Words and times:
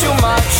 too 0.00 0.08
much. 0.22 0.59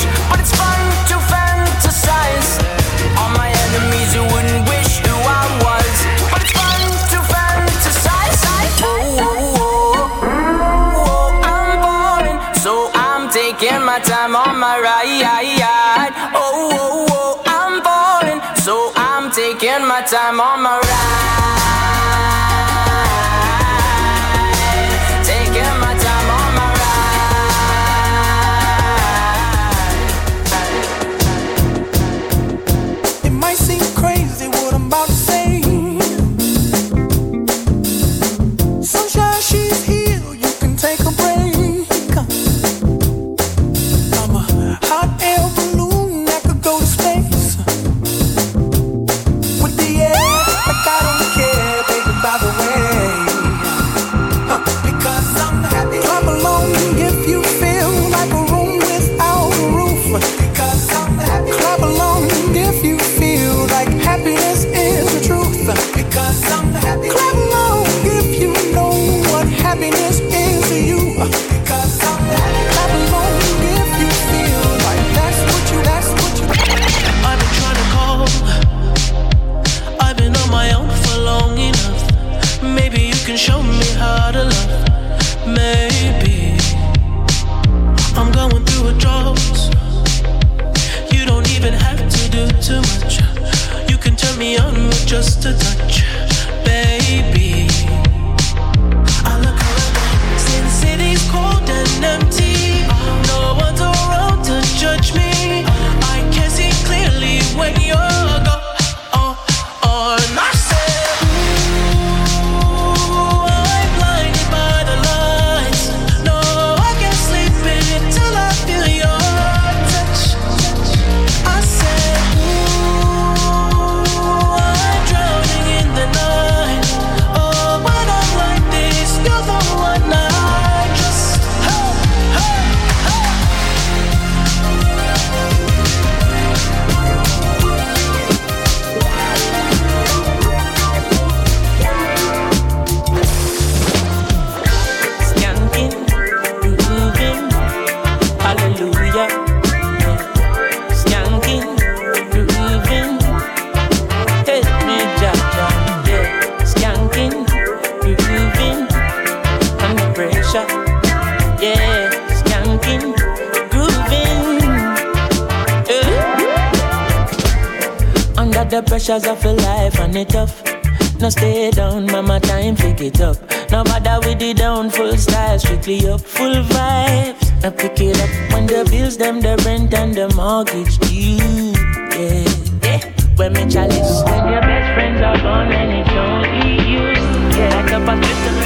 Pick 177.80 177.98
it 178.02 178.20
up 178.20 178.28
when 178.52 178.66
the 178.66 178.86
bills, 178.90 179.16
them, 179.16 179.40
the 179.40 179.56
rent, 179.64 179.94
and 179.94 180.14
the 180.14 180.28
mortgage 180.36 180.98
due. 180.98 181.72
Yeah, 182.12 182.44
yeah. 182.82 183.00
When 183.36 183.54
me 183.54 183.64
chalice, 183.72 184.22
when 184.24 184.52
your 184.52 184.60
best 184.60 184.92
friends 184.92 185.22
are 185.22 185.38
gone 185.38 185.72
and 185.72 185.90
it's 185.90 186.10
only 186.10 186.74
you. 186.86 187.08
Yeah, 187.56 187.74
like 187.76 187.90
a 187.92 188.00
bastard. 188.04 188.56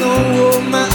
No, 0.00 0.60
woman. 0.60 0.91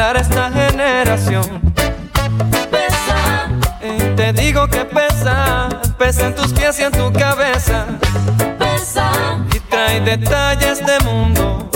A 0.00 0.12
esta 0.12 0.50
generación. 0.50 1.62
Pesa. 2.70 3.48
Te 4.14 4.32
digo 4.34 4.68
que 4.68 4.84
pesa, 4.84 5.68
pesa 5.98 6.26
en 6.26 6.34
tus 6.34 6.52
pies 6.52 6.78
y 6.80 6.82
en 6.82 6.92
tu 6.92 7.10
cabeza. 7.12 7.86
Pesa. 8.58 9.10
Y 9.54 9.60
trae 9.60 10.00
detalles 10.02 10.84
de 10.84 11.00
mundo, 11.00 11.70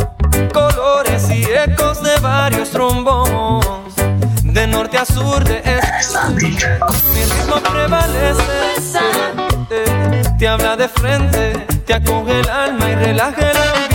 colores 0.52 1.30
y 1.30 1.44
ecos 1.44 2.02
de 2.02 2.18
varios 2.20 2.74
rumbos. 2.74 3.94
De 4.42 4.66
norte 4.66 4.98
a 4.98 5.06
sur, 5.06 5.42
de 5.42 5.62
este. 5.64 6.18
Mi 7.14 7.24
ritmo 7.24 7.56
prevalece. 7.72 8.42
Eh, 9.70 10.22
Te 10.38 10.48
habla 10.48 10.76
de 10.76 10.88
frente, 10.88 11.52
te 11.86 11.94
acoge 11.94 12.40
el 12.40 12.50
alma 12.50 12.90
y 12.90 12.94
relaja 12.96 13.50
el 13.50 13.56
ambiente. 13.56 13.89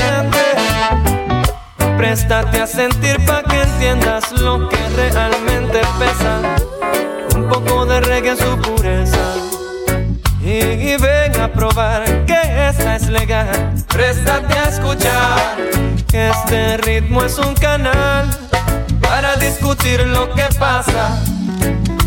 Préstate 2.06 2.62
a 2.62 2.68
sentir 2.68 3.20
pa' 3.26 3.42
que 3.42 3.64
entiendas 3.64 4.32
lo 4.34 4.70
que 4.70 4.78
realmente 4.96 5.82
pesa. 5.98 6.40
Un 7.36 7.50
poco 7.50 7.84
de 7.88 8.00
reggae 8.00 8.30
en 8.30 8.38
su 8.38 8.62
pureza. 8.62 9.26
Y, 10.40 10.98
ven 10.98 11.36
a 11.42 11.52
probar 11.52 12.04
que 12.28 12.40
esta 12.70 12.96
es 12.96 13.10
legal. 13.10 13.74
Préstate 13.88 14.54
a 14.54 14.70
escuchar 14.70 15.58
que 16.08 16.30
este 16.30 16.78
ritmo 16.78 17.24
es 17.24 17.40
un 17.40 17.56
canal 17.56 18.30
para 19.02 19.36
discutir 19.38 20.06
lo 20.06 20.32
que 20.36 20.46
pasa. 20.60 21.20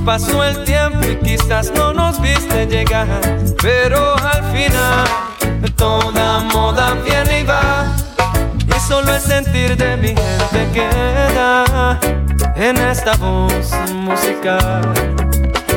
Pasó 0.05 0.45
el 0.45 0.63
tiempo 0.63 1.09
y 1.09 1.17
quizás 1.17 1.73
no 1.73 1.93
nos 1.93 2.21
viste 2.21 2.67
llegar, 2.67 3.21
pero 3.61 4.15
al 4.15 4.45
final 4.53 5.09
toda 5.75 6.39
moda 6.45 6.95
viene 7.05 7.41
y 7.41 7.43
va. 7.43 7.98
Solo 8.89 9.15
el 9.15 9.21
sentir 9.21 9.77
de 9.77 9.99
mi 9.99 10.09
gente 10.09 10.69
queda 10.73 12.01
en 12.57 12.75
esta 12.79 13.17
voz 13.17 13.71
musical 13.93 14.95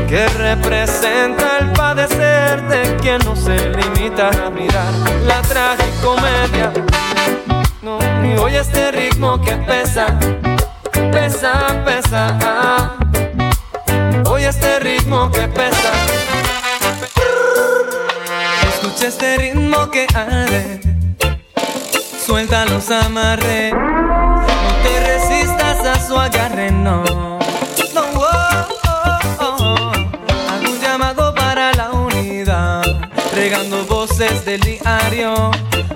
que 0.08 0.30
representa 0.30 1.58
el 1.60 1.74
padecer 1.74 2.62
de 2.70 2.96
quien 3.02 3.20
no 3.26 3.36
se 3.36 3.58
limita 3.70 4.30
a 4.30 4.50
mirar 4.50 4.94
la 5.26 5.42
tragicomedia. 5.42 6.72
No, 7.82 8.00
y 8.26 8.38
oye 8.38 8.60
este 8.60 8.92
ritmo 8.94 9.42
que 9.42 9.58
pesa, 9.58 10.18
pesa, 11.12 11.84
pesa. 11.84 12.98
Oye 14.30 14.48
este 14.48 14.80
ritmo 14.80 15.30
que 15.30 15.50
pesa. 15.50 15.92
Escucha 18.70 19.08
este 19.08 19.38
ritmo 19.38 19.92
que 19.92 20.08
arde. 20.16 20.91
Suelta 22.32 22.64
los 22.64 22.90
amarres. 22.90 23.74
No 23.74 24.46
te 24.84 25.00
resistas 25.02 25.86
a 25.86 26.08
su 26.08 26.18
agarre, 26.18 26.72
no. 26.72 27.04
No, 27.94 28.04
oh, 28.16 28.68
oh, 28.88 29.20
oh. 29.42 29.92
Hago 30.50 30.72
un 30.72 30.80
llamado 30.80 31.36
para 31.36 31.74
la 31.74 31.92
unidad. 31.92 32.84
Regando 33.36 33.84
voces 33.84 34.46
del 34.46 34.62
diario. 34.62 35.52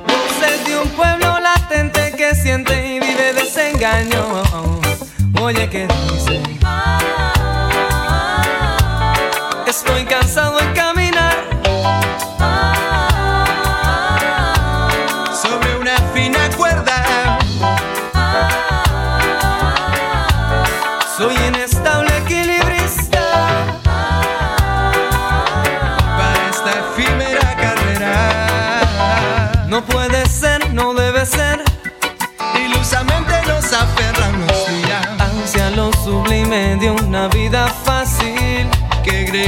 Voces 0.09 0.65
de 0.67 0.77
un 0.77 0.89
pueblo 0.89 1.39
latente 1.39 2.11
que 2.17 2.35
siente 2.35 2.85
y 2.85 2.99
vive 2.99 3.31
desengaño. 3.31 4.43
Oye, 5.41 5.69
¿qué 5.69 5.87
dice? 5.87 6.41
Estoy 9.65 10.03
cansado 10.03 10.55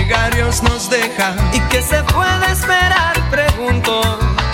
gregarios 0.08 0.64
nos 0.64 0.90
dejan 0.90 1.36
¿Y 1.54 1.60
qué 1.70 1.82
se 1.82 2.02
puede 2.04 2.52
esperar? 2.52 3.14
Pregunto 3.30 4.02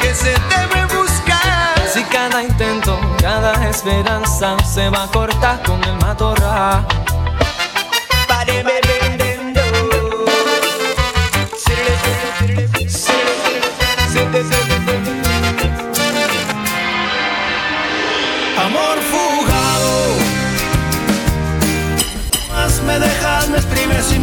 que 0.01 0.13
se 0.15 0.31
debe 0.31 0.85
buscar. 0.95 1.87
Si 1.93 2.03
cada 2.05 2.41
intento, 2.41 2.99
cada 3.21 3.69
esperanza 3.69 4.57
Se 4.63 4.89
va 4.89 5.03
a 5.03 5.07
cortar 5.07 5.61
con 5.63 5.83
el 5.83 5.95
matorral 5.97 6.85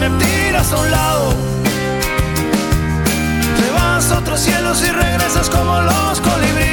me 0.00 0.08
tiras 0.18 0.72
a 0.72 0.78
un 0.78 0.90
lado. 0.90 1.34
Te 3.58 3.70
vas 3.72 4.10
a 4.10 4.18
otros 4.18 4.40
cielos 4.40 4.82
y 4.82 4.90
regresas 4.90 5.50
como 5.50 5.78
los 5.82 6.20
colibríes. 6.20 6.69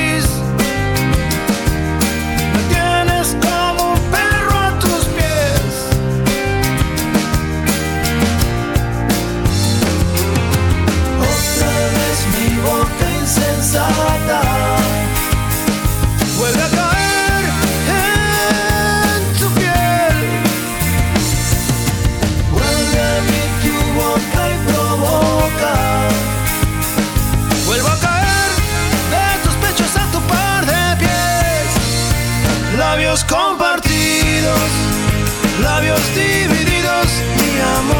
Amor. 37.75 37.96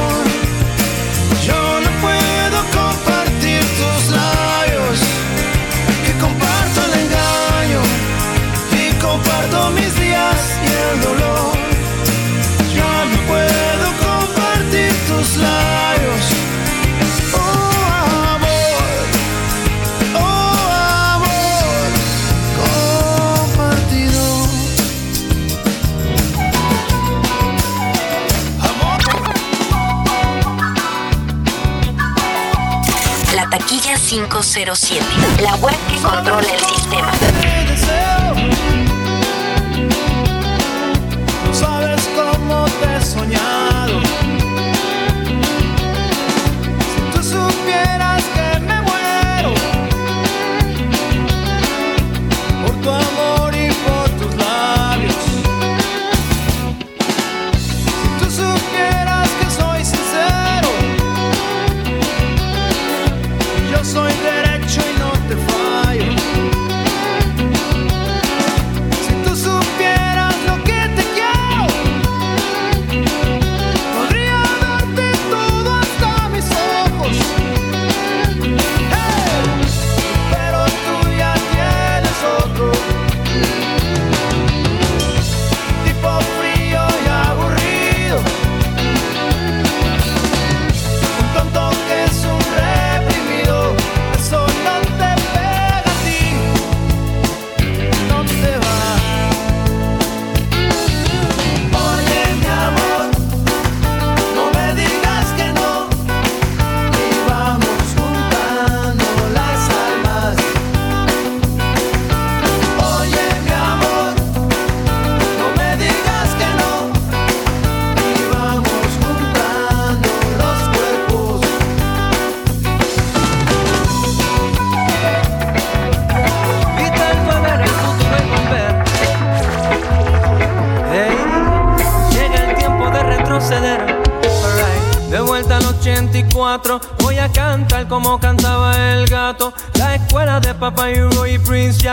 507. 34.58 35.06
La 35.44 35.56
web 35.58 35.76
que 35.88 36.02
controla 36.02 36.52
el 36.52 36.60
sistema. 36.62 37.12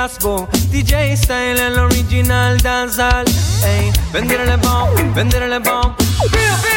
DJ 0.05 1.17
Style, 1.17 1.59
el 1.59 1.79
original 1.79 2.59
danzal. 2.59 3.25
Ey, 3.65 3.91
venderle 4.13 4.57
bomb, 4.59 5.15
venderle 5.15 5.59
bomb. 5.61 5.95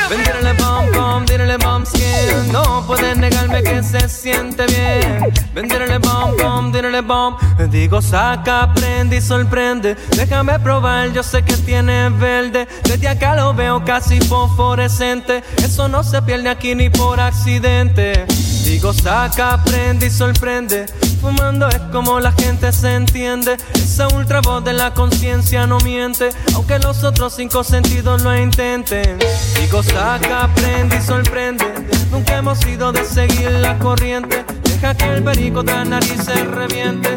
Venderle 0.10 0.53
bomb, 0.53 0.89
bomb, 0.93 1.25
dirle 1.25 1.57
bomb 1.57 1.86
skin. 1.86 2.53
No 2.53 2.86
puedes 2.88 3.17
negarme 3.17 3.62
que 3.63 3.84
se 3.84 4.07
siente 4.07 4.65
bien. 4.67 5.34
Venderle 5.53 5.98
bomb, 5.98 6.41
bomb, 6.41 6.74
dirle 6.74 7.01
bomb. 7.01 7.38
Digo, 7.69 8.01
saca, 8.01 8.74
prende 8.74 9.17
y 9.17 9.22
sorprende. 9.22 9.98
Déjame 10.15 10.57
probar, 10.60 11.12
yo 11.12 11.22
sé 11.22 11.43
que 11.43 11.57
tiene 11.57 12.10
verde. 12.10 12.65
Desde 12.84 13.10
acá 13.10 13.36
lo 13.36 13.53
veo 13.53 13.84
casi 13.84 14.22
fosforescente. 14.22 15.43
Eso 15.57 15.89
no 15.89 16.01
se 16.01 16.22
pierde 16.22 16.48
aquí 16.48 16.75
ni 16.75 16.89
por 16.89 17.19
accidente. 17.19 18.25
Digo, 18.63 18.93
saca, 18.93 19.62
prende 19.65 20.05
y 20.05 20.10
sorprende. 20.10 20.86
Fumando 21.21 21.67
es 21.67 21.79
como 21.91 22.19
la 22.19 22.31
gente 22.31 22.71
se 22.71 22.93
entiende. 22.93 23.57
Esa 23.74 24.07
ultra 24.09 24.41
voz 24.41 24.63
de 24.63 24.74
la 24.74 24.93
conciencia 24.93 25.65
no 25.65 25.79
miente. 25.79 26.29
Aunque 26.55 26.79
los 26.79 27.03
otros 27.03 27.33
cinco 27.36 27.63
sentidos 27.63 28.21
lo 28.21 28.36
intenten. 28.38 29.17
Digo, 29.59 29.81
saca, 29.83 30.50
prende 30.55 30.97
y 30.97 31.01
sorprende. 31.01 31.65
Nunca 32.12 32.38
hemos 32.38 32.65
ido 32.65 32.91
de 32.91 33.03
seguir 33.03 33.51
la 33.51 33.77
corriente. 33.79 34.45
Deja 34.63 34.95
que 34.95 35.05
el 35.05 35.24
perico 35.24 35.63
de 35.63 35.74
la 35.74 35.86
nariz 35.86 36.24
se 36.24 36.43
reviente. 36.43 37.09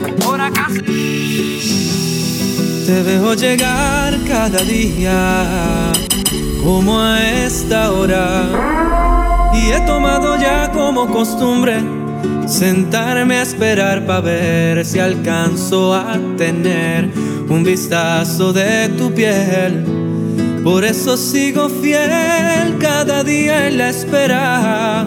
Te 2.87 3.02
veo 3.02 3.35
llegar 3.35 4.19
cada 4.26 4.61
día, 4.62 5.92
como 6.64 6.99
a 6.99 7.21
esta 7.23 7.92
hora. 7.92 8.49
Y 9.52 9.73
he 9.73 9.80
tomado 9.83 10.40
ya 10.40 10.71
como 10.73 11.07
costumbre 11.07 12.00
sentarme 12.50 13.37
a 13.37 13.42
esperar 13.42 14.04
para 14.07 14.21
ver 14.21 14.85
si 14.85 14.99
alcanzo 14.99 15.95
a 15.95 16.19
tener 16.37 17.09
un 17.49 17.62
vistazo 17.62 18.52
de 18.52 18.88
tu 18.99 19.14
piel. 19.14 19.85
Por 20.64 20.85
eso 20.85 21.16
sigo 21.16 21.69
fiel 21.69 22.76
cada 22.80 23.23
día 23.23 23.69
en 23.69 23.78
la 23.78 23.90
espera, 23.90 25.07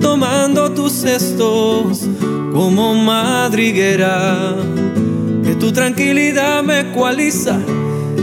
tomando 0.00 0.72
tus 0.72 0.92
cestos 0.92 2.08
como 2.52 2.94
madriguera. 2.94 4.56
Que 5.44 5.54
tu 5.56 5.72
tranquilidad 5.72 6.62
me 6.62 6.80
ecualiza 6.80 7.58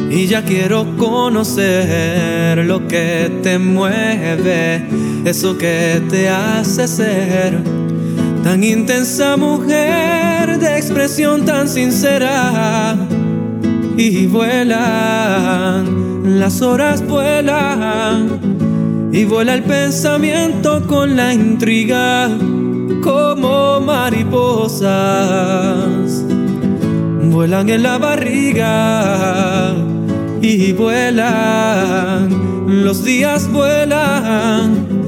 y 0.09 0.25
ya 0.25 0.43
quiero 0.43 0.97
conocer 0.97 2.65
lo 2.65 2.87
que 2.87 3.31
te 3.43 3.59
mueve, 3.59 4.87
eso 5.23 5.55
que 5.57 6.01
te 6.09 6.29
hace 6.29 6.87
ser 6.87 7.78
tan 8.43 8.63
intensa 8.63 9.37
mujer 9.37 10.59
de 10.59 10.77
expresión 10.77 11.45
tan 11.45 11.67
sincera. 11.67 12.95
Y 13.97 14.27
vuelan, 14.27 15.85
las 16.39 16.61
horas 16.61 17.05
vuelan, 17.05 18.39
y 19.11 19.25
vuela 19.25 19.53
el 19.55 19.63
pensamiento 19.63 20.85
con 20.87 21.15
la 21.15 21.33
intriga 21.33 22.29
como 23.03 23.81
mariposas. 23.81 24.89
Vuelan 27.23 27.69
en 27.69 27.83
la 27.83 27.97
barriga 27.97 29.75
y 30.41 30.71
vuelan, 30.73 32.29
los 32.67 33.03
días 33.03 33.51
vuelan, 33.51 34.98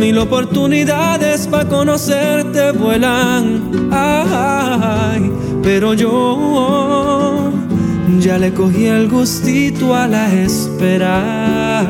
mil 0.00 0.16
oportunidades 0.16 1.46
para 1.46 1.68
conocerte 1.68 2.72
vuelan. 2.72 3.90
Ay, 3.92 5.30
pero 5.62 5.92
yo 5.92 7.52
ya 8.18 8.38
le 8.38 8.52
cogí 8.54 8.86
el 8.86 9.10
gustito 9.10 9.94
a 9.94 10.08
la 10.08 10.32
espera. 10.32 11.86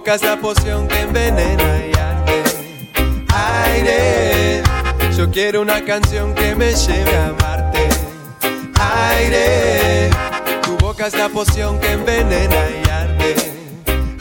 Boca 0.00 0.14
es 0.14 0.22
la 0.22 0.40
poción 0.40 0.88
que 0.88 1.00
envenena 1.00 1.86
y 1.86 1.92
arde. 1.98 2.42
Aire, 3.34 4.62
yo 5.14 5.30
quiero 5.30 5.60
una 5.60 5.84
canción 5.84 6.34
que 6.34 6.54
me 6.54 6.72
lleve 6.72 7.16
a 7.16 7.28
amarte. 7.28 7.88
Aire, 8.80 10.08
tu 10.62 10.78
boca 10.78 11.06
es 11.06 11.14
la 11.14 11.28
poción 11.28 11.78
que 11.80 11.92
envenena 11.92 12.56
y 12.82 12.88
arde. 12.88 13.34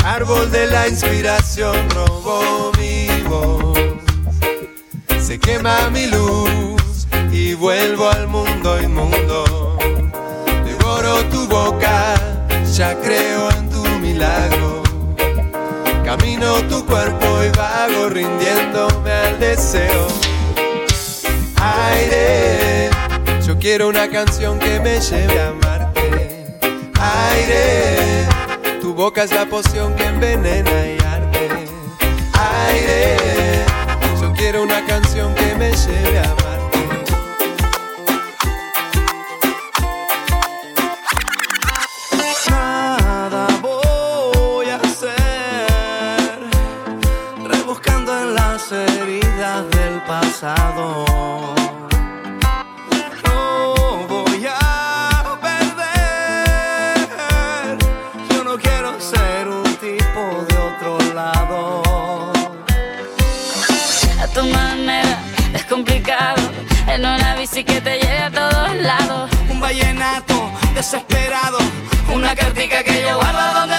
Árbol 0.04 0.52
de 0.52 0.68
la 0.68 0.86
inspiración 0.90 1.90
robó 1.92 2.74
mi 2.78 3.08
voz. 3.30 3.80
Se 5.18 5.40
quema 5.40 5.90
mi 5.92 6.08
luz 6.08 7.08
y 7.32 7.54
vuelvo 7.54 8.10
al 8.10 8.28
mundo 8.28 8.82
inmundo. 8.82 9.78
Devoro 10.66 11.24
tu 11.30 11.48
boca, 11.48 12.16
ya 12.74 13.00
creo 13.00 13.50
en 13.52 13.70
tu 13.70 13.82
milagro. 14.02 14.89
Camino 16.10 16.56
tu 16.68 16.84
cuerpo 16.88 17.44
y 17.44 17.56
vago 17.56 18.10
rindiéndome 18.10 19.12
al 19.12 19.40
deseo. 19.40 20.08
Aire, 21.62 22.90
yo 23.46 23.60
quiero 23.60 23.90
una 23.90 24.10
canción 24.10 24.58
que 24.58 24.80
me 24.80 25.00
lleve 25.00 25.40
a 25.40 25.50
amarte. 25.50 26.48
Aire, 27.00 28.28
tu 28.82 28.96
boca 28.96 29.22
es 29.22 29.32
la 29.32 29.46
poción 29.46 29.96
que 29.96 30.06
envenena 30.06 30.88
y 30.88 30.98
arde. 31.06 31.68
Aire, 32.66 33.64
yo 34.20 34.34
quiero 34.34 34.64
una 34.64 34.84
canción 34.88 35.36
que 35.36 35.54
me 35.54 35.70
lleve 35.74 36.18
a 36.18 36.24
amarte. 36.24 36.59
Pasado. 50.40 51.06
No 53.26 54.08
voy 54.08 54.48
a 54.48 55.38
perder, 55.42 56.98
yo 58.30 58.44
no 58.46 58.58
quiero 58.58 59.00
ser 59.02 59.48
un 59.50 59.64
tipo 59.76 60.46
de 60.48 60.58
otro 60.58 60.98
lado. 61.14 62.32
A 64.22 64.28
tu 64.28 64.44
manera 64.46 65.20
es 65.54 65.66
complicado. 65.66 66.42
En 66.88 67.02
una 67.02 67.36
bici 67.36 67.64
que 67.64 67.82
te 67.82 68.00
lleve 68.00 68.24
a 68.24 68.32
todos 68.32 68.76
lados. 68.78 69.30
Un 69.50 69.60
vallenato 69.60 70.52
desesperado, 70.74 71.58
Una 72.14 72.34
cartica 72.36 72.84
que 72.84 73.02
yo 73.02 73.16
guardo 73.18 73.60
donde 73.60 73.79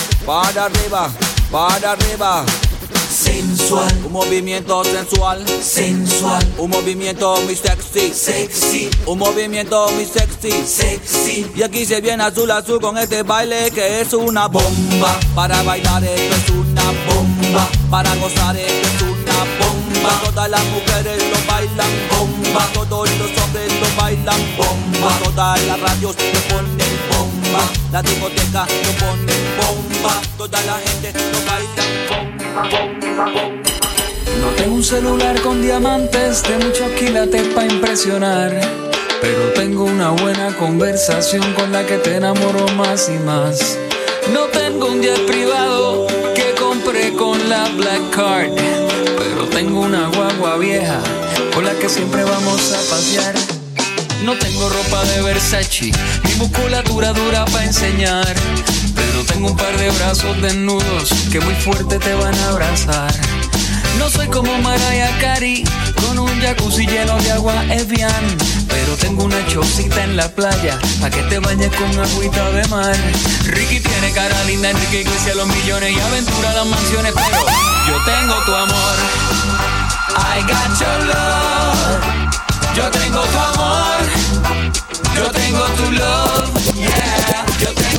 para 0.25 0.65
arriba, 0.65 1.09
para 1.51 1.91
arriba. 1.91 2.45
Sensual, 3.09 3.91
un 4.05 4.11
movimiento 4.13 4.83
sensual, 4.85 5.45
sensual, 5.61 6.45
un 6.57 6.69
movimiento 6.69 7.35
muy 7.41 7.55
sexy, 7.55 8.13
sexy, 8.13 8.89
un 9.05 9.19
movimiento 9.19 9.89
muy 9.91 10.05
sexy, 10.05 10.51
sexy. 10.65 11.51
Y 11.55 11.61
aquí 11.61 11.85
se 11.85 11.99
viene 11.99 12.23
azul 12.23 12.49
azul 12.51 12.79
con 12.79 12.97
este 12.97 13.23
baile 13.23 13.69
que 13.71 14.01
es 14.01 14.13
una 14.13 14.47
bomba. 14.47 15.19
Para 15.35 15.61
bailar 15.63 16.03
esto 16.03 16.35
es 16.35 16.49
una 16.49 16.83
bomba, 17.13 17.67
para 17.89 18.15
gozar 18.15 18.55
esto 18.55 18.87
es 18.87 19.01
una 19.01 19.43
bomba. 19.59 20.21
Todas 20.25 20.49
las 20.49 20.63
mujeres 20.65 21.21
lo 21.31 21.51
bailan 21.51 21.91
bomba, 22.11 22.67
todos 22.73 23.09
los 23.19 23.43
hombres 23.43 23.71
lo 23.81 24.01
bailan 24.01 24.55
bomba. 24.55 25.19
Todas 25.23 25.61
las 25.65 25.79
radios 25.79 26.15
lo 26.15 26.55
ponen 26.55 26.99
bomba, 27.09 27.40
la 27.91 28.01
discoteca 28.01 28.65
lo 28.65 29.05
ponen 29.05 29.43
bomba. 29.57 30.21
Toda 30.37 30.61
la 30.63 30.77
gente 30.79 31.13
lo 31.13 31.39
baila 31.45 31.83
bomba. 32.09 33.51
No 34.39 34.47
tengo 34.57 34.75
un 34.75 34.83
celular 34.83 35.39
con 35.41 35.61
diamantes 35.61 36.43
de 36.43 36.57
muchos 36.57 36.89
quilates 36.91 37.47
para 37.53 37.67
impresionar. 37.67 38.61
Pero 39.21 39.53
tengo 39.53 39.83
una 39.83 40.09
buena 40.11 40.55
conversación 40.57 41.53
con 41.53 41.71
la 41.71 41.85
que 41.85 41.97
te 41.97 42.15
enamoro 42.15 42.67
más 42.69 43.09
y 43.09 43.19
más. 43.23 43.77
No 44.33 44.45
tengo 44.45 44.87
un 44.87 45.01
jet 45.01 45.25
privado 45.27 46.07
que 46.33 46.55
compré 46.59 47.13
con 47.13 47.49
la 47.49 47.69
Black 47.69 48.09
Card. 48.09 48.51
Pero 49.17 49.45
tengo 49.49 49.81
una 49.81 50.07
guagua 50.07 50.57
vieja 50.57 50.99
con 51.53 51.65
la 51.65 51.73
que 51.73 51.89
siempre 51.89 52.23
vamos 52.23 52.73
a 52.73 52.77
pasear. 52.89 53.60
No 54.23 54.37
tengo 54.37 54.69
ropa 54.69 55.03
de 55.05 55.21
Versace, 55.23 55.91
ni 56.23 56.35
musculatura 56.35 57.11
dura 57.11 57.43
para 57.45 57.65
enseñar. 57.65 58.35
Pero 58.95 59.23
tengo 59.25 59.49
un 59.49 59.57
par 59.57 59.75
de 59.77 59.89
brazos 59.91 60.39
desnudos 60.41 61.09
que 61.31 61.39
muy 61.39 61.55
fuerte 61.55 61.97
te 61.97 62.13
van 62.13 62.35
a 62.35 62.49
abrazar. 62.49 63.11
No 63.97 64.09
soy 64.09 64.27
como 64.27 64.55
Mariah 64.59 65.17
Carey, 65.19 65.63
con 66.05 66.19
un 66.19 66.41
jacuzzi 66.41 66.85
lleno 66.85 67.17
de 67.17 67.31
agua 67.31 67.65
Evian. 67.69 68.37
Pero 68.67 68.95
tengo 68.95 69.23
una 69.23 69.45
chocita 69.47 70.03
en 70.03 70.15
la 70.15 70.29
playa, 70.29 70.79
pa' 71.01 71.09
que 71.09 71.23
te 71.23 71.39
bañes 71.39 71.71
con 71.75 71.99
agüita 71.99 72.51
de 72.51 72.67
mar. 72.67 72.95
Ricky 73.45 73.79
tiene 73.79 74.11
cara 74.11 74.43
linda, 74.43 74.69
Enrique 74.69 75.01
Iglesias 75.01 75.35
los 75.35 75.47
millones 75.47 75.91
y 75.95 75.99
aventura 75.99 76.53
las 76.53 76.67
mansiones. 76.67 77.13
Pero 77.13 77.45
yo 77.87 78.03
tengo 78.05 78.35
tu 78.45 78.53
amor. 78.53 78.95
I 80.15 80.41
got 80.41 80.79
your 80.79 81.05
love. 81.07 82.10
Yo 82.75 82.89
tengo 82.89 83.21
tu 83.21 83.37
amor. 83.37 84.01
Yo 85.15 85.31
tengo 85.31 85.65
tu 85.77 85.91
love. 85.91 86.73
Yeah. 86.75 87.45
Yo 87.59 87.73
tengo 87.73 87.90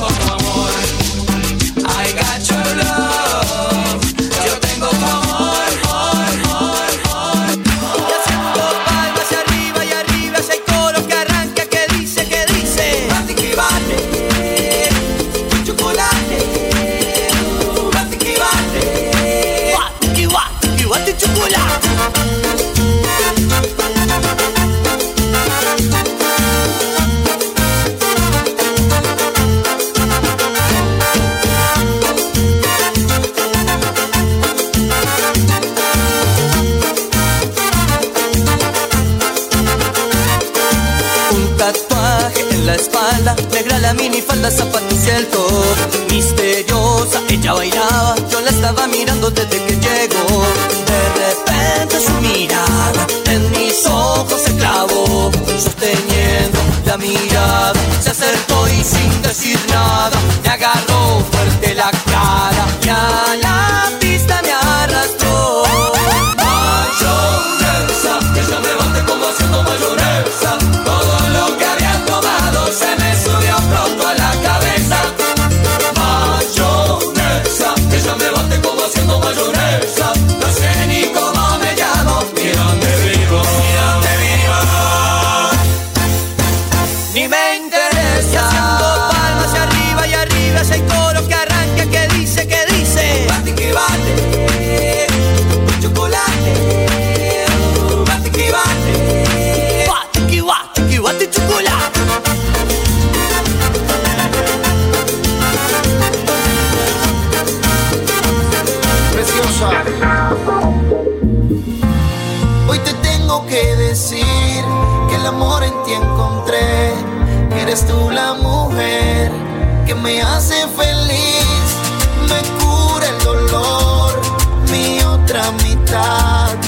otra 125.33 125.51
mitad 125.65 126.59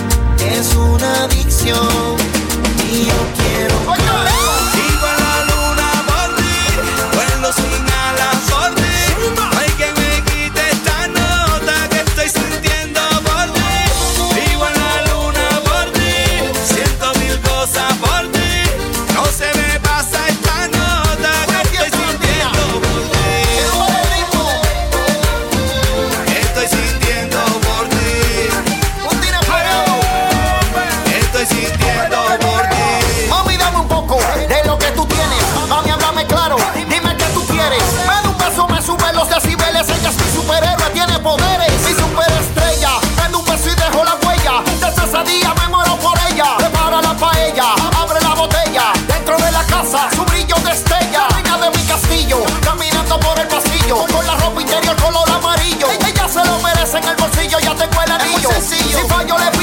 es 0.51 0.75
una 0.75 1.25
adicción 1.25 2.17
y 2.91 3.05
yo 3.05 3.13
quiero. 3.37 4.44
see 58.65 58.77
you. 58.77 58.97
See 58.97 59.09
fire, 59.09 59.54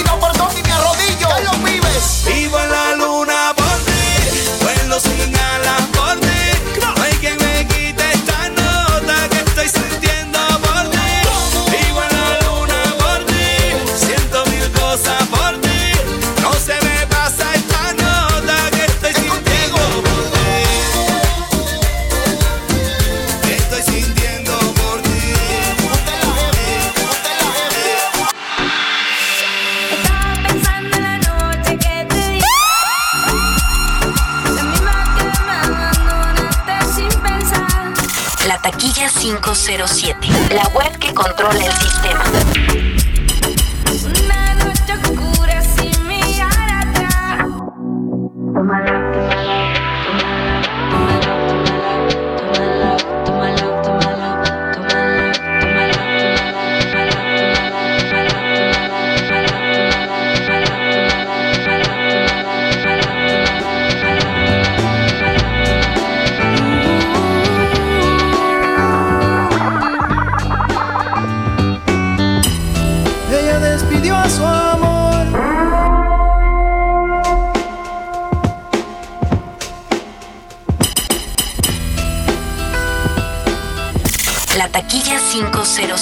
507, 39.53 40.15
la 40.55 40.65
web 40.69 40.97
que 40.97 41.13
controla 41.13 41.65
el 41.65 41.73
sistema. 41.73 42.70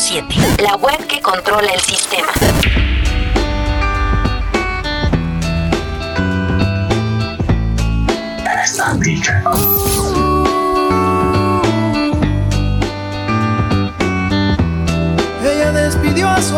507, 0.10 0.64
la 0.64 0.76
web 0.78 1.06
que 1.06 1.22
controla 1.22 1.72
el 1.72 1.80
sistema. 1.82 2.32
Ella 15.44 15.72
despidió 15.72 16.28
a 16.28 16.42
su 16.42 16.58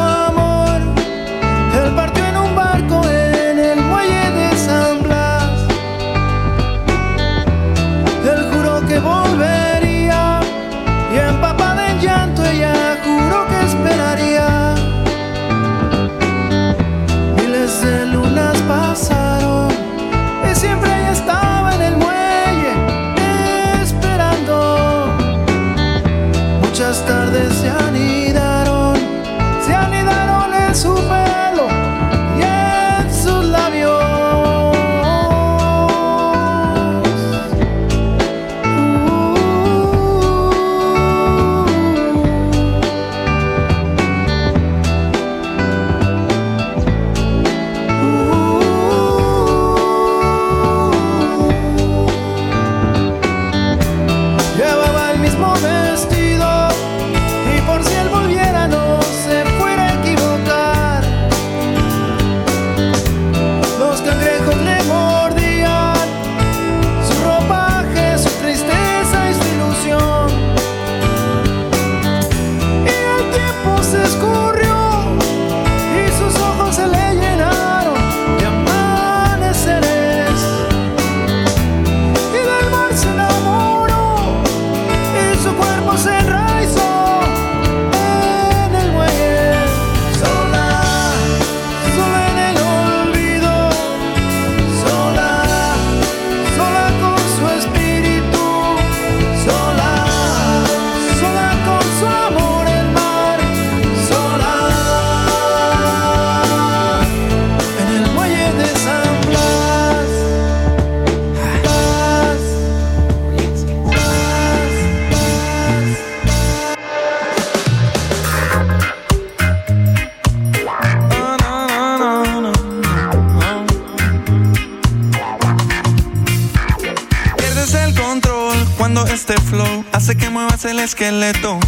esqueleto. 130.83 131.59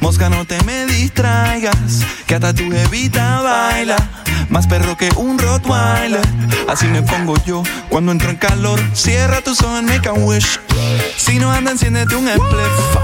Mosca, 0.00 0.28
no 0.28 0.44
te 0.44 0.62
me 0.64 0.86
distraigas, 0.86 2.02
que 2.26 2.34
hasta 2.34 2.52
tu 2.54 2.70
jevita 2.70 3.40
baila. 3.40 3.96
Más 4.48 4.66
perro 4.66 4.96
que 4.96 5.08
un 5.16 5.38
Rottweiler. 5.38 6.20
Así 6.68 6.86
me 6.86 7.02
pongo 7.02 7.34
yo 7.44 7.62
cuando 7.88 8.12
entro 8.12 8.30
en 8.30 8.36
calor. 8.36 8.80
Cierra 8.94 9.40
tus 9.40 9.60
ojos, 9.62 9.82
make 9.82 10.08
a 10.08 10.12
wish. 10.12 10.60
Si 11.16 11.38
no 11.38 11.50
anda, 11.50 11.72
enciéndete 11.72 12.14
un 12.14 12.28
spliff. 12.28 12.96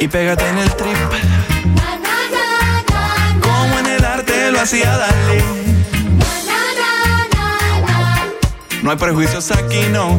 Y 0.00 0.08
pégate 0.08 0.48
en 0.48 0.58
el 0.58 0.70
trip. 0.76 0.96
Como 3.40 3.78
en 3.78 3.86
el 3.86 4.04
arte 4.04 4.50
lo 4.52 4.60
hacía 4.60 4.96
Dalí. 4.96 5.42
No 8.82 8.90
hay 8.90 8.96
prejuicios 8.96 9.50
aquí, 9.50 9.80
no. 9.90 10.16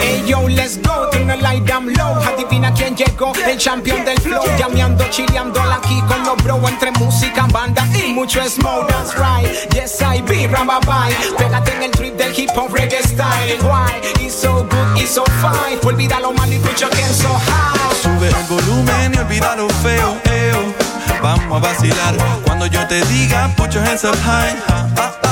Hey 0.00 0.22
yo, 0.26 0.48
let's 0.48 0.76
go, 0.78 1.08
tengo 1.10 1.32
el 1.32 1.40
light 1.42 1.64
down 1.64 1.92
low. 1.94 2.16
Adivina 2.22 2.72
quién 2.74 2.96
llegó, 2.96 3.32
el 3.46 3.58
champion 3.58 4.04
del 4.04 4.18
flow. 4.20 4.42
Llameando, 4.58 5.04
chileando 5.10 5.60
aquí 5.60 6.02
con 6.08 6.24
los 6.24 6.36
bro 6.42 6.60
Entre 6.68 6.90
música, 6.92 7.46
banda 7.52 7.86
y 7.94 8.12
mucho 8.12 8.42
smoke. 8.48 8.88
That's 8.88 9.14
right, 9.16 9.46
yes 9.74 10.00
I 10.02 10.20
be, 10.22 10.48
ramba 10.48 10.80
bye. 10.80 11.14
Pégate 11.38 11.76
en 11.76 11.82
el 11.84 11.90
trip 11.92 12.16
del 12.16 12.32
hip 12.36 12.50
hop 12.56 12.72
reggae 12.72 13.02
style. 13.02 13.58
Why, 13.62 14.00
it's 14.20 14.34
so 14.34 14.64
good, 14.64 14.96
it's 14.96 15.10
so 15.14 15.24
fine. 15.40 15.78
Olvida 15.84 16.18
lo 16.20 16.32
mal 16.32 16.52
y 16.52 16.56
escucha 16.56 16.88
que 16.90 17.04
so 17.14 17.28
high. 17.28 17.94
Sube 18.02 18.28
el 18.28 18.44
volumen 18.48 19.14
y 19.14 19.18
olvida 19.18 19.54
lo 19.56 19.68
feo, 19.68 20.16
eo. 20.24 20.74
Vamos 21.22 21.56
a 21.56 21.68
vacilar. 21.68 22.14
Cuando 22.44 22.66
yo 22.66 22.86
te 22.88 23.00
diga 23.06 23.48
put 23.56 23.70
your 23.70 23.84
hands 23.84 24.04
up 24.04 24.16
high. 24.24 24.56
Ah, 24.68 24.88
ah. 24.98 25.12
Ah, 25.24 25.31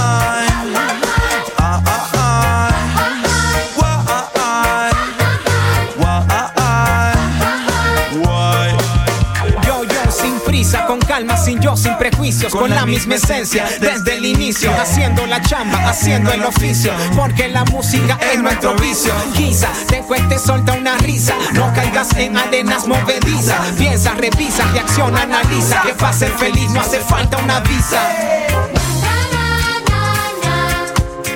yo, 11.61 11.77
sin 11.77 11.97
prejuicios 11.97 12.53
Con 12.53 12.71
la 12.71 12.87
misma 12.87 13.17
esencia, 13.17 13.67
desde 13.81 14.17
el 14.17 14.25
inicio 14.25 14.71
Haciendo 14.81 15.27
la 15.27 15.41
chamba, 15.41 15.89
haciendo 15.89 16.33
el 16.33 16.45
oficio 16.45 16.93
Porque 17.17 17.49
la 17.49 17.65
música 17.65 18.19
es 18.33 18.41
nuestro 18.41 18.75
vicio. 18.77 19.13
Quizá 19.35 19.69
te 19.89 20.01
cueste 20.01 20.39
solta 20.39 20.73
una 20.73 20.97
risa 20.99 21.35
No 21.53 21.73
caigas 21.75 22.15
en 22.17 22.37
arenas 22.37 22.87
movedizas. 22.87 23.73
Piensa, 23.79 24.15
revisa, 24.15 24.65
reacciona, 24.73 25.23
analiza. 25.23 25.83
Que 25.83 25.95
para 25.95 26.13
ser 26.13 26.31
feliz 26.33 26.71
no 26.71 26.81
hace 26.81 27.01
falta 27.01 27.39
una 27.39 27.61
visa. 27.61 28.01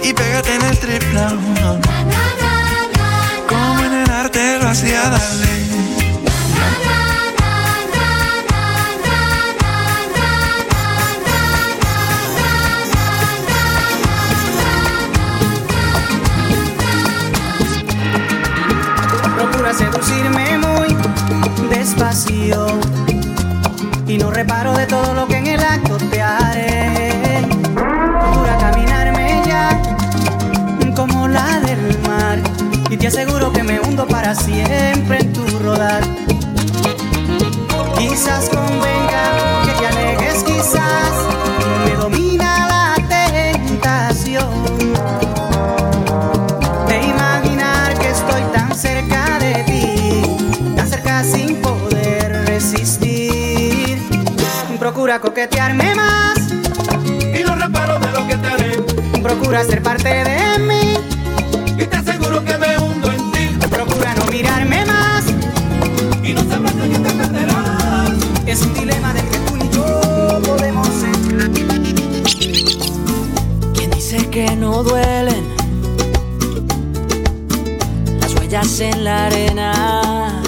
Y 0.03 0.13
pégate 0.13 0.55
en 0.55 0.63
el 0.63 0.79
trip 0.79 1.03
now. 1.13 1.81
Como 3.49 3.85
en 3.85 3.93
el 3.93 4.11
arte 4.11 4.59
lo 4.59 4.69
hacía 4.69 5.09
darle. 5.09 5.54
Y 24.07 24.19
no 24.19 24.31
reparo 24.31 24.73
de 24.75 24.87
todo 24.87 25.15
lo 25.15 25.27
que 25.27 25.34
Procura 55.15 55.33
coquetearme 55.33 55.95
más 55.95 56.39
Y 57.39 57.45
no 57.45 57.55
reparo 57.55 58.01
de 58.01 58.11
lo 58.11 58.27
que 58.27 58.37
te 58.37 58.49
haré. 58.49 58.83
Procura 59.23 59.63
ser 59.63 59.81
parte 59.81 60.09
de 60.09 60.59
mí 60.59 60.95
Y 61.79 61.85
te 61.87 61.97
aseguro 61.97 62.45
que 62.45 62.59
me 62.59 62.77
hundo 62.79 63.13
en 63.13 63.31
ti. 63.31 63.67
Procura 63.71 64.13
no 64.17 64.27
mirarme 64.27 64.85
más 64.85 65.25
Y 66.21 66.33
no 66.33 66.41
sabrás 66.43 66.75
de 66.77 66.89
quién 66.89 67.03
te 67.05 67.11
perderás. 67.11 68.11
Es 68.45 68.63
un 68.63 68.75
dilema 68.75 69.15
del 69.15 69.29
que 69.29 69.39
tú 69.39 69.57
ni 69.57 69.69
yo 69.71 70.41
podemos 70.45 70.89
ser 70.89 71.15
¿Quién 73.75 73.91
dice 73.93 74.29
que 74.31 74.57
no 74.57 74.83
duelen 74.83 75.45
las 78.21 78.35
huellas 78.35 78.81
en 78.81 79.05
la 79.05 79.27
arena? 79.27 80.43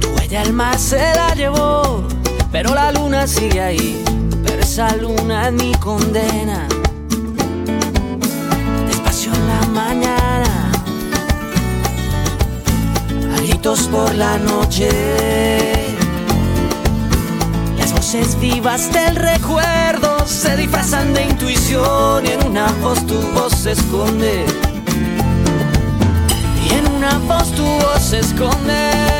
Tu 0.00 0.08
huella 0.08 0.42
el 0.42 0.52
mar 0.52 0.76
se 0.78 0.98
la 0.98 1.28
llevó, 1.28 1.29
pero 2.62 2.74
la 2.74 2.92
luna 2.92 3.26
sigue 3.26 3.58
ahí. 3.58 4.04
Pero 4.44 4.60
esa 4.60 4.94
luna 4.96 5.48
es 5.48 5.52
mi 5.54 5.72
condena. 5.76 6.68
Despacio 8.86 9.32
en 9.32 9.46
la 9.48 9.66
mañana, 9.68 10.70
gritos 13.38 13.88
por 13.88 14.14
la 14.14 14.36
noche. 14.36 14.90
Las 17.78 17.94
voces 17.94 18.38
vivas 18.38 18.92
del 18.92 19.16
recuerdo 19.16 20.26
se 20.26 20.54
disfrazan 20.58 21.14
de 21.14 21.22
intuición 21.22 22.26
y 22.26 22.28
en 22.28 22.46
una 22.46 22.66
voz 22.82 23.06
tu 23.06 23.18
voz 23.32 23.54
se 23.54 23.72
esconde. 23.72 24.44
Y 26.62 26.74
en 26.74 26.86
una 26.88 27.16
voz 27.20 27.50
tu 27.52 27.64
voz 27.64 28.02
se 28.02 28.18
esconde. 28.18 29.19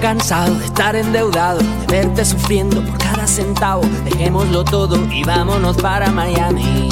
cansado 0.00 0.54
de 0.54 0.64
estar 0.66 0.96
endeudado, 0.96 1.58
de 1.58 1.86
verte 1.86 2.24
sufriendo 2.24 2.82
por 2.84 2.98
cada 2.98 3.26
centavo. 3.26 3.82
Dejémoslo 4.04 4.64
todo 4.64 4.96
y 5.12 5.22
vámonos 5.24 5.76
para 5.76 6.10
Miami. 6.10 6.88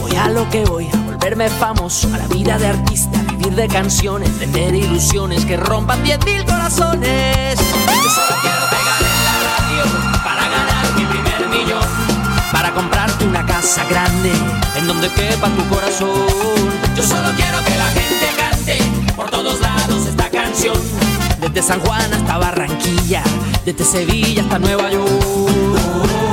Voy 0.00 0.16
a 0.16 0.28
lo 0.28 0.48
que 0.50 0.64
voy, 0.64 0.88
a 0.92 0.96
volverme 0.96 1.48
famoso, 1.48 2.08
a 2.14 2.18
la 2.18 2.26
vida 2.28 2.58
de 2.58 2.68
artista, 2.68 3.18
vivir 3.30 3.54
de 3.54 3.68
canciones, 3.68 4.30
tener 4.38 4.74
ilusiones 4.74 5.44
que 5.44 5.56
rompan 5.56 6.02
10 6.02 6.24
mil 6.24 6.44
corazones. 6.44 7.58
Yo 7.58 8.10
solo 8.10 8.36
quiero 8.40 8.62
pegar 8.70 9.02
en 9.02 9.24
la 9.24 9.34
radio 9.50 10.24
para 10.24 10.42
ganar 10.48 10.92
mi 10.96 11.04
primer 11.04 11.48
millón, 11.48 11.88
para 12.52 12.72
comprarte 12.72 13.24
una 13.24 13.44
casa 13.44 13.84
grande 13.84 14.32
en 14.76 14.86
donde 14.86 15.08
quepa 15.10 15.48
tu 15.50 15.64
corazón. 15.68 16.10
Yo 16.96 17.02
solo 17.02 17.28
quiero 17.36 17.58
que 17.64 17.76
la 17.76 17.86
gente 17.86 18.26
cante 18.38 19.12
por 19.14 19.30
todos 19.30 19.60
lados 19.60 20.06
esta 20.06 20.30
canción. 20.30 20.76
Desde 21.52 21.62
San 21.62 21.80
Juan 21.80 22.12
hasta 22.12 22.38
Barranquilla, 22.38 23.22
desde 23.64 23.84
Sevilla 23.84 24.42
hasta 24.42 24.58
Nueva 24.58 24.90
York. 24.90 26.25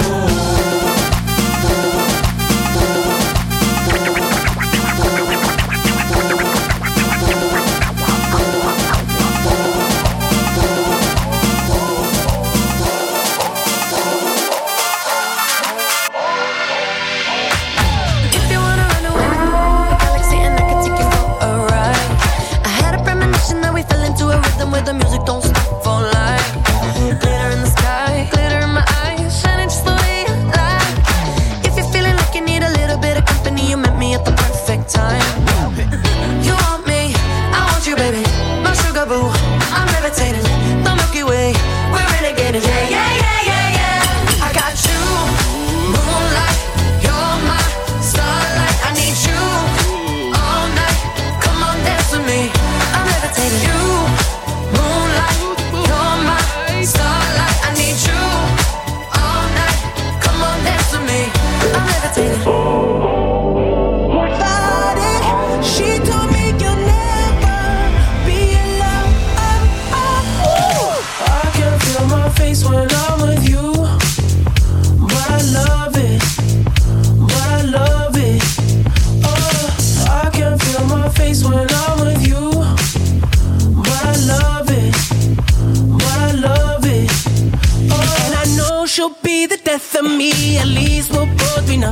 ali 90.62 91.04
smo 91.04 91.28
podvina. 91.38 91.92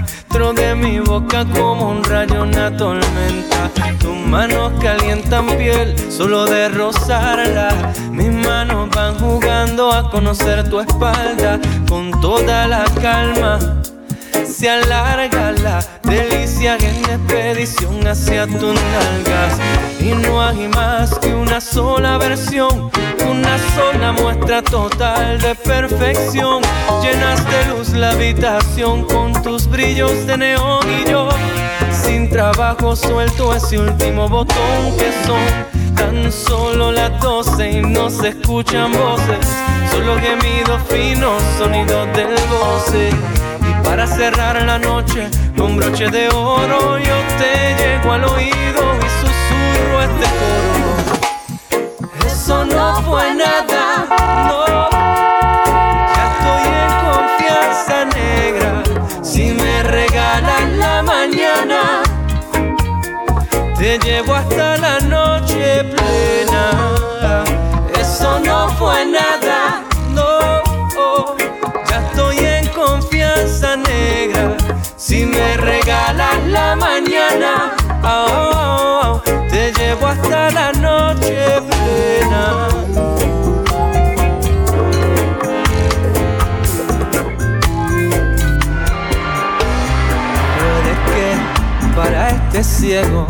dentro 0.31 0.53
de 0.53 0.75
mi 0.75 0.99
boca 0.99 1.45
como 1.45 1.89
un 1.89 2.03
rayo, 2.05 2.43
una 2.43 2.75
tormenta. 2.77 3.69
Tus 3.99 4.15
manos 4.15 4.71
calientan 4.81 5.45
piel 5.57 5.93
solo 6.09 6.45
de 6.45 6.69
rozarla. 6.69 7.91
Mis 8.11 8.31
manos 8.31 8.89
van 8.95 9.19
jugando 9.19 9.91
a 9.91 10.09
conocer 10.09 10.69
tu 10.69 10.79
espalda 10.79 11.59
con 11.89 12.11
toda 12.21 12.67
la 12.67 12.85
calma 13.01 13.59
se 14.45 14.69
alarga 14.69 15.51
la 15.53 15.83
delicia 16.03 16.75
en 16.75 17.09
expedición 17.09 18.05
hacia 18.07 18.45
tus 18.45 18.73
nalgas. 18.73 19.90
Y 20.01 20.13
no 20.15 20.41
hay 20.41 20.67
más 20.69 21.17
que 21.19 21.33
una 21.33 21.61
sola 21.61 22.17
versión, 22.17 22.89
una 23.29 23.57
sola 23.75 24.11
muestra 24.11 24.63
total 24.63 25.39
de 25.39 25.53
perfección. 25.53 26.63
Llenas 27.03 27.45
de 27.45 27.65
luz 27.67 27.89
la 27.89 28.11
habitación 28.11 29.05
con 29.05 29.33
tus 29.43 29.67
brillos 29.67 30.25
de 30.25 30.37
neón 30.37 30.85
y 30.89 31.09
yo. 31.09 31.29
Sin 31.91 32.29
trabajo 32.29 32.95
suelto 32.95 33.53
ese 33.53 33.77
último 33.77 34.27
botón 34.27 34.97
que 34.97 35.11
son 35.25 35.81
tan 35.95 36.31
solo 36.31 36.91
las 36.91 37.19
doce 37.21 37.69
y 37.69 37.81
no 37.81 38.09
se 38.09 38.29
escuchan 38.29 38.91
voces, 38.91 39.47
solo 39.91 40.15
gemidos 40.19 40.81
finos, 40.89 41.41
sonidos 41.59 42.07
del 42.15 42.33
goce. 42.49 43.11
Para 43.83 44.07
cerrar 44.07 44.61
la 44.63 44.79
noche 44.79 45.29
con 45.57 45.75
broche 45.75 46.09
de 46.09 46.27
oro 46.29 46.97
yo 46.97 47.15
te 47.37 47.75
llego 47.77 48.13
al 48.13 48.23
oído 48.23 48.95
y 48.99 49.30
este 50.01 50.27
coro. 50.39 50.91
Eso 52.25 52.65
no 52.65 53.01
fue 53.03 53.33
nada, 53.33 54.05
no. 54.47 54.89
Ya 56.15 56.23
estoy 56.31 56.65
en 56.83 56.91
confianza 57.07 57.95
negra. 58.05 58.71
Si 59.23 59.51
me 59.51 59.83
regalan 59.83 60.79
la 60.79 61.03
mañana, 61.03 62.03
te 63.77 63.99
llevo 63.99 64.35
hasta 64.35 64.77
la 64.77 64.99
noche 64.99 65.83
plena. 65.83 66.63
Eso 67.99 68.39
no 68.39 68.69
fue 68.77 69.05
nada, 69.05 69.83
no. 70.09 70.61
Ya 71.89 71.97
estoy 72.07 72.37
en 72.37 72.67
confianza 72.69 73.75
negra. 73.75 74.55
Si 74.97 75.25
me 75.25 75.57
regalas 75.57 75.80
llevo 79.91 80.07
hasta 80.07 80.51
la 80.51 80.71
noche 80.73 81.61
plena. 81.67 82.67
Puede 90.57 90.93
que 91.07 91.95
para 91.95 92.29
este 92.29 92.63
ciego 92.63 93.27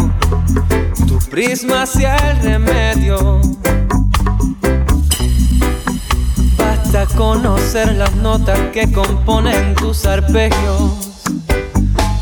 tu 1.08 1.18
prisma 1.30 1.86
sea 1.88 2.16
el 2.32 2.44
remedio. 2.44 3.42
Basta 6.58 7.08
conocer 7.18 7.96
las 7.96 8.16
notas 8.18 8.60
que 8.72 8.92
componen 8.92 9.74
tus 9.76 10.06
arpegios. 10.06 11.24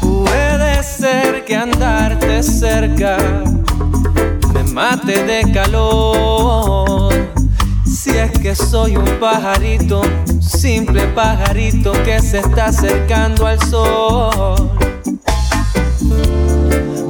Puede 0.01 0.81
ser 0.83 1.43
que 1.43 1.57
andarte 1.57 2.41
cerca 2.41 3.17
mate 4.73 5.23
de 5.23 5.51
calor. 5.51 7.13
Si 7.85 8.11
es 8.11 8.31
que 8.39 8.55
soy 8.55 8.95
un 8.95 9.05
pajarito, 9.19 10.01
simple 10.39 11.05
pajarito 11.07 11.91
que 12.03 12.19
se 12.19 12.39
está 12.39 12.65
acercando 12.65 13.45
al 13.47 13.59
sol. 13.61 14.71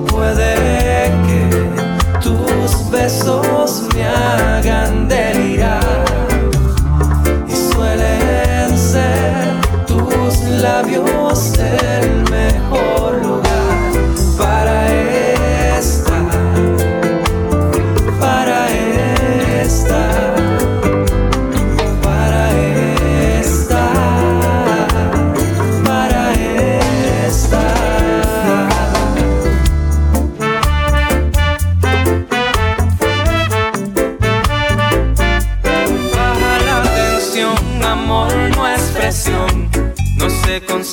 Puede 0.07 1.11
que 1.27 2.19
tus 2.21 2.89
besos 2.89 3.83
me 3.95 4.05
hagan 4.05 5.07
delirar 5.07 6.05
y 7.47 7.73
suelen 7.73 8.77
ser 8.77 9.61
tus 9.85 10.39
labios 10.61 11.53
el 11.57 12.18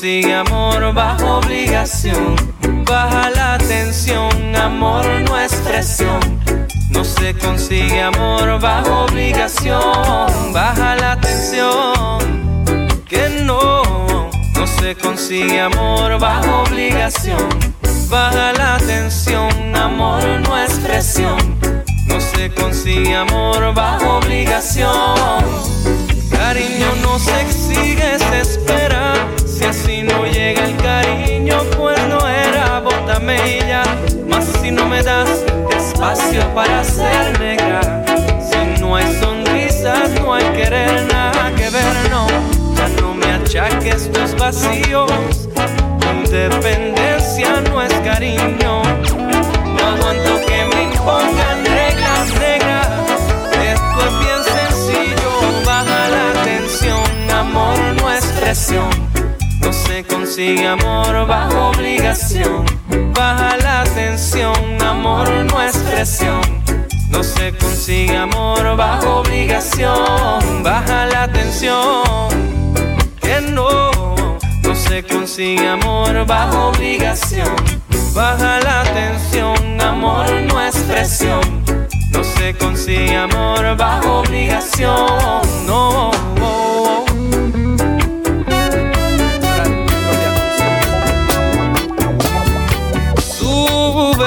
consigue 0.07 0.34
amor 0.34 0.94
bajo 0.94 1.38
obligación. 1.38 2.36
Baja 2.84 3.28
la 3.30 3.59
tensión, 3.59 4.54
amor 4.54 5.04
no 5.26 5.36
es 5.36 5.52
presión. 5.57 6.20
No 6.90 7.02
se 7.02 7.34
consigue 7.34 8.00
amor 8.02 8.61
bajo 8.61 9.07
obligación. 9.07 10.52
Baja 10.52 10.94
la 10.94 11.20
tensión, 11.20 12.20
que 13.09 13.42
no. 13.42 14.30
No 14.54 14.66
se 14.78 14.94
consigue 14.94 15.61
amor 15.61 16.20
bajo 16.20 16.62
obligación. 16.62 17.48
Baja 18.09 18.52
la 18.52 18.78
tensión, 18.78 19.74
amor 19.74 20.22
no 20.46 20.57
es 20.57 20.74
presión. 20.74 21.36
No 22.07 22.20
se 22.20 22.48
consigue 22.54 23.16
amor 23.16 23.74
bajo 23.74 24.18
obligación. 24.18 25.44
Cariño 26.30 26.94
no 27.02 27.18
se 27.18 27.40
exige, 27.40 28.18
se. 28.20 28.86
Si 29.87 30.03
no 30.03 30.26
llega 30.26 30.64
el 30.64 30.76
cariño, 30.78 31.62
pues 31.76 31.97
no 32.09 32.18
era 32.26 32.80
bótame 32.80 33.37
y 33.57 33.59
ya. 33.61 33.84
Más 34.28 34.45
si 34.61 34.72
no 34.72 34.84
me 34.89 35.01
das 35.01 35.28
espacio 35.76 36.43
para 36.55 36.82
ser 36.82 37.39
negra. 37.39 38.05
Si 38.41 38.80
no 38.80 38.97
hay 38.97 39.14
sonrisas, 39.20 40.11
no 40.20 40.34
hay 40.34 40.45
querer, 40.57 41.07
nada 41.12 41.53
que 41.57 41.70
ver, 41.70 42.11
no. 42.11 42.26
Ya 42.76 42.89
no 43.01 43.14
me 43.14 43.26
achaques 43.26 44.11
tus 44.11 44.34
vacíos. 44.37 45.49
Tu 46.01 46.30
dependencia 46.32 47.61
no 47.70 47.80
es 47.80 47.93
cariño. 48.01 48.82
No 48.82 49.87
aguanto 49.87 50.41
que 50.49 50.66
me 50.74 50.82
impongan 50.82 51.64
reglas 51.64 52.34
negras. 52.41 52.89
Esto 53.53 53.99
es 54.09 54.18
bien 54.18 54.43
sencillo. 54.59 55.30
Baja 55.64 56.09
la 56.09 56.43
tensión, 56.43 57.30
amor 57.30 57.78
no 58.01 58.12
es 58.12 58.24
presión. 58.41 59.05
Consigue 60.27 60.66
amor 60.66 61.24
bajo 61.29 61.68
obligación. 61.68 62.64
Baja 63.14 63.57
la 63.59 63.85
tensión, 63.85 64.83
amor 64.83 65.31
no 65.31 65.62
es 65.62 65.77
presión. 65.77 66.41
No 67.11 67.22
se 67.22 67.57
consigue 67.57 68.16
amor 68.16 68.77
bajo 68.77 69.20
obligación. 69.20 70.64
Baja 70.64 71.07
la 71.07 71.29
tensión, 71.29 72.29
que 73.20 73.41
no. 73.53 73.93
No 74.64 74.74
se 74.74 75.05
consigue 75.05 75.68
amor 75.68 76.27
bajo 76.27 76.70
obligación. 76.70 77.55
Baja 78.12 78.59
la 78.59 78.83
tensión, 78.83 79.81
amor 79.81 80.29
no 80.49 80.61
es 80.61 80.77
presión. 80.91 81.62
No 82.11 82.24
se 82.24 82.53
consigue 82.57 83.16
amor 83.16 83.77
bajo 83.77 84.22
obligación. 84.22 84.97
No. 85.66 86.11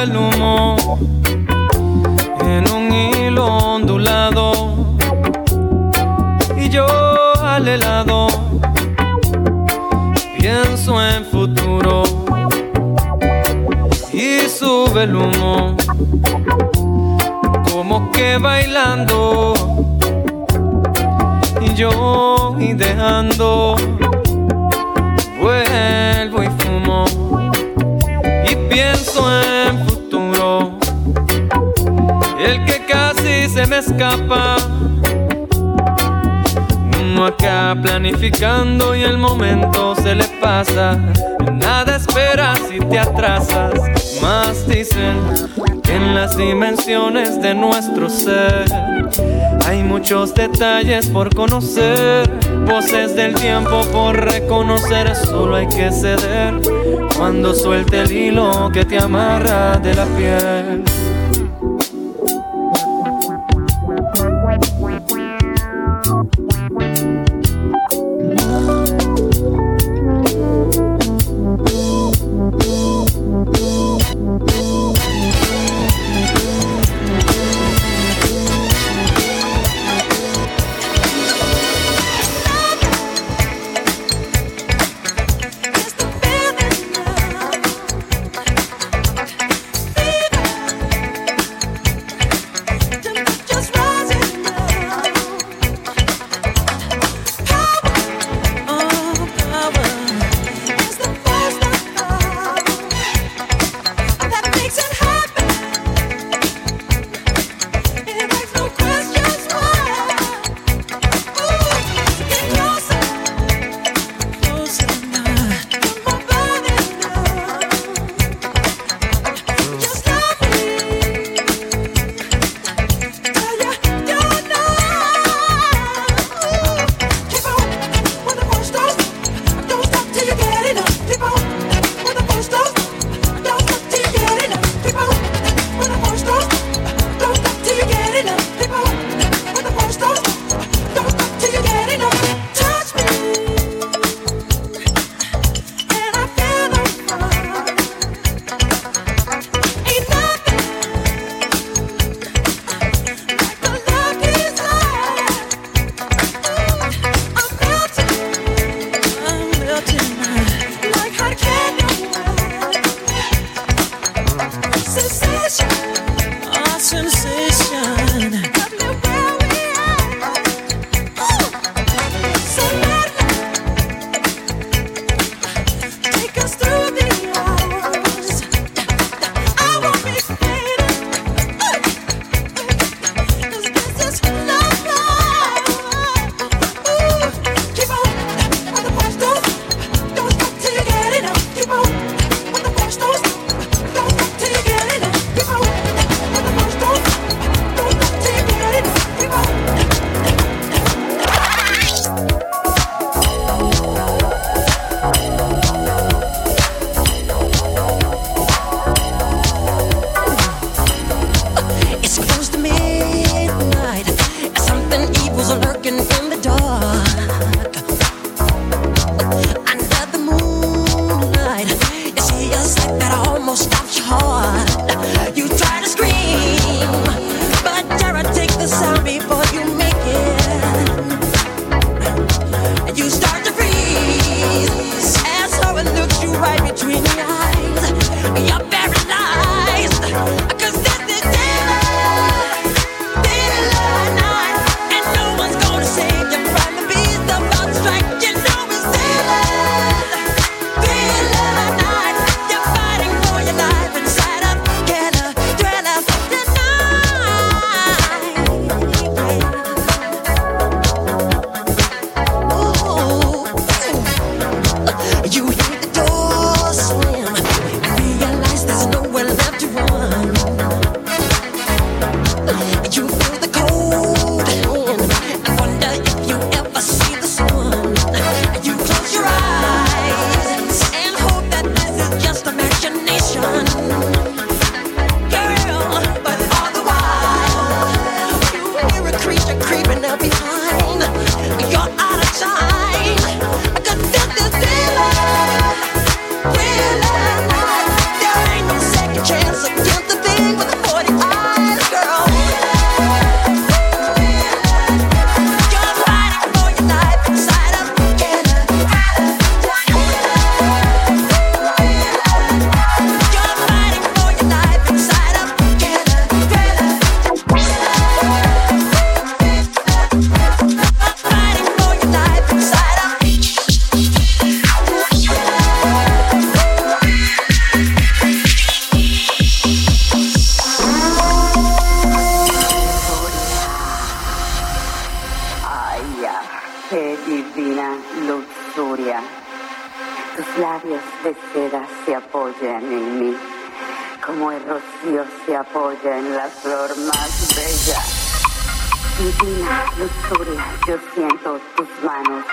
El 0.02 0.16
en 2.42 2.72
un 2.72 2.94
hilo 2.94 3.46
ondulado. 3.46 4.98
Y 6.58 6.70
yo 6.70 6.86
al 7.44 7.68
helado 7.68 8.28
pienso 10.38 11.02
en 11.04 11.26
futuro. 11.26 12.04
Y 14.14 14.48
sube 14.50 15.04
el 15.04 15.16
humo 15.16 15.76
bailando. 18.42 19.54
Y 21.62 21.74
yo 21.74 22.56
y 22.60 22.74
dejando. 22.74 23.76
Vuelvo 25.42 26.44
y 26.44 26.50
fumo. 26.58 27.06
Y 28.50 28.56
pienso 28.70 29.30
en 29.42 29.59
se 33.60 33.68
me 33.68 33.80
escapa. 33.80 34.56
Uno 37.02 37.26
acá 37.26 37.76
planificando 37.82 38.96
y 38.96 39.04
el 39.04 39.18
momento 39.18 39.96
se 39.96 40.16
le 40.16 40.24
pasa. 40.40 40.98
Nada 41.56 41.98
espera 41.98 42.54
si 42.70 42.80
te 42.80 42.98
atrasas. 42.98 43.74
Más 44.22 44.66
dicen 44.66 45.18
que 45.84 45.94
en 45.94 46.16
las 46.16 46.38
dimensiones 46.38 47.42
de 47.42 47.54
nuestro 47.54 48.10
ser 48.10 48.66
hay 49.68 49.84
muchos 49.84 50.34
detalles 50.34 51.08
por 51.08 51.36
conocer. 51.36 52.30
Voces 52.66 53.14
del 53.14 53.36
tiempo 53.36 53.82
por 53.92 54.16
reconocer. 54.16 55.14
Solo 55.18 55.58
hay 55.58 55.68
que 55.68 55.92
ceder 55.92 56.62
cuando 57.18 57.54
suelte 57.54 58.04
el 58.04 58.12
hilo 58.12 58.70
que 58.72 58.86
te 58.86 58.98
amarra 58.98 59.78
de 59.80 59.94
la 59.96 60.06
piel. 60.06 60.99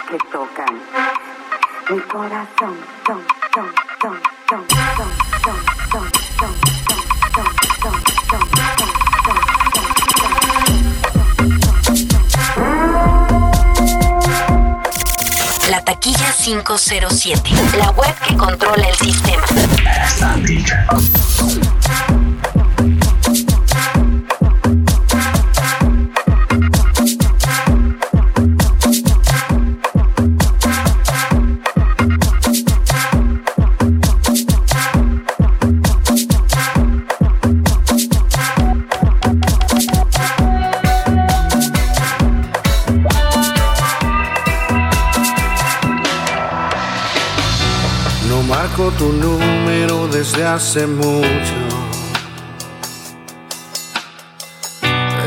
Que 0.08 0.18
tocan 0.30 0.80
mi 1.90 2.00
corazón, 2.02 2.76
ton, 3.04 3.20
ton, 3.52 3.70
ton, 4.00 4.20
ton, 4.46 4.66
ton, 4.66 5.08
ton, 5.42 5.56
ton, 5.90 6.06
ton, 6.38 6.52
ton, 6.86 7.44
ton, 7.82 7.96
ton, 8.28 8.40
ton, 8.40 8.76
La 15.70 15.80
taquilla 15.82 16.32
507, 16.32 17.50
la 17.78 17.90
web 17.90 18.14
que 18.26 18.36
controla 18.36 18.88
el 18.88 18.94
sistema. 18.96 19.44
Hace 50.56 50.86
mucho. 50.86 51.58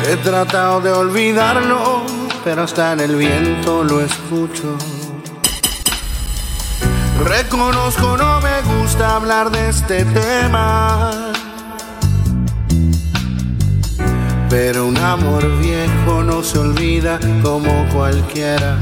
He 0.07 0.17
tratado 0.17 0.82
de 0.82 0.91
olvidarlo, 0.91 2.01
pero 2.43 2.63
hasta 2.63 2.93
en 2.93 3.01
el 3.01 3.15
viento 3.15 3.84
lo 3.84 4.01
escucho. 4.01 4.75
Reconozco 7.23 8.17
no 8.17 8.41
me 8.41 8.61
gusta 8.73 9.17
hablar 9.17 9.51
de 9.51 9.69
este 9.69 10.03
tema. 10.05 11.32
Pero 14.49 14.88
un 14.88 14.97
amor 14.97 15.43
viejo 15.59 16.23
no 16.23 16.41
se 16.41 16.57
olvida 16.57 17.19
como 17.43 17.88
cualquiera. 17.93 18.80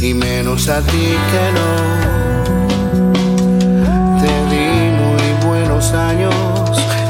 Y 0.00 0.14
menos 0.14 0.70
a 0.70 0.80
ti 0.80 1.06
que 1.30 1.52
no. 1.52 2.41
Años 5.90 6.34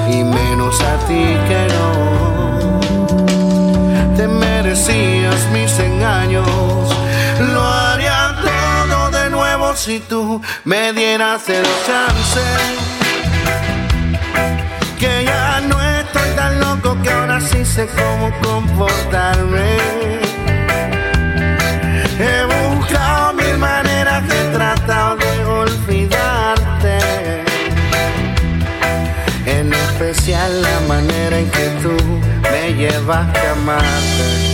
y 0.09 0.25
menos 0.25 0.81
a 0.81 0.97
ti 1.07 1.37
que 1.49 1.69
no. 1.75 2.81
Te 4.17 4.27
merecías 4.27 5.47
mis 5.53 5.79
engaños. 5.79 6.49
Lo 7.53 7.63
haría 7.63 8.35
todo 8.41 9.11
de 9.11 9.31
nuevo 9.31 9.77
si 9.77 10.01
tú 10.01 10.41
me 10.65 10.93
dieras 10.95 11.49
el 11.51 11.67
chance. 11.87 12.41
Que 14.99 15.25
ya 15.25 15.61
no 15.61 15.81
estoy 15.83 16.31
tan 16.35 16.59
loco 16.59 16.97
que 17.03 17.11
ahora 17.11 17.41
sí 17.41 17.65
sé 17.65 17.87
cómo 17.89 18.33
comportarme. 18.43 20.22
La 30.15 30.81
manera 30.89 31.39
en 31.39 31.51
que 31.51 31.69
tú 31.83 31.97
me 32.51 32.75
llevaste 32.75 33.41
a 33.41 33.53
amarte. 33.53 34.53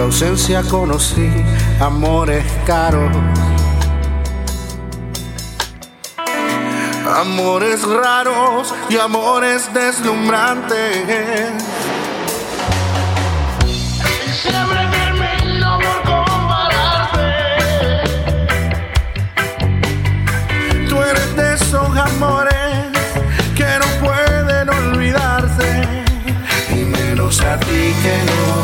Ausencia 0.00 0.62
conocí 0.62 1.30
amores 1.78 2.44
caros. 2.66 3.14
Amores 7.16 7.82
raros 7.82 8.72
y 8.88 8.96
amores 8.96 9.68
deslumbrantes. 9.74 10.96
Siempre 14.40 14.78
termino 14.92 15.78
por 15.80 16.02
compararte. 16.02 17.34
Tú 20.88 21.02
eres 21.02 21.36
de 21.36 21.54
esos 21.54 21.96
amores 21.96 22.54
que 23.56 23.78
no 23.80 23.86
pueden 24.06 24.68
olvidarse. 24.70 25.82
Y 26.70 26.84
menos 26.84 27.40
a 27.40 27.58
ti 27.58 27.92
que 28.02 28.18
no. 28.30 28.54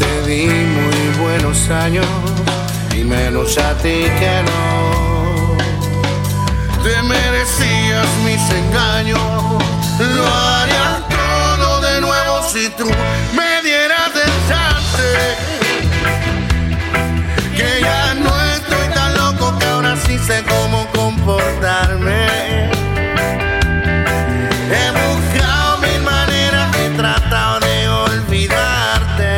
Te 0.00 0.26
di 0.26 0.46
muy 0.46 1.16
buenos 1.20 1.70
años 1.70 2.06
y 2.92 3.04
menos 3.04 3.56
a 3.56 3.74
ti 3.74 4.04
que 4.18 4.42
no. 4.44 4.97
Te 6.88 7.02
merecías 7.02 8.08
mis 8.24 8.40
engaños, 8.50 9.20
lo 9.98 10.26
haría 10.26 11.02
todo 11.10 11.82
de 11.82 12.00
nuevo 12.00 12.42
si 12.50 12.70
tú 12.70 12.86
me 13.36 13.62
dieras 13.62 14.10
el 14.14 14.32
chance. 14.48 15.36
Que 17.54 17.82
ya 17.82 18.14
no 18.14 18.30
estoy 18.54 18.88
tan 18.94 19.14
loco 19.18 19.58
que 19.58 19.66
ahora 19.66 19.96
sí 19.98 20.18
sé 20.18 20.42
cómo 20.48 20.86
comportarme. 20.92 22.70
He 24.72 24.90
buscado 24.90 25.78
mil 25.82 26.00
maneras, 26.00 26.74
he 26.74 26.88
tratado 26.96 27.60
de 27.60 27.88
olvidarte. 27.90 29.36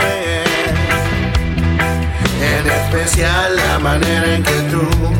En 2.55 2.71
especial 2.71 3.57
la 3.57 3.79
manera 3.81 4.37
en 4.37 4.45
que 4.45 4.61
tú, 4.71 5.20